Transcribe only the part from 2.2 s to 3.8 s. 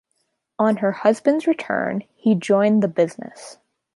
joined the business.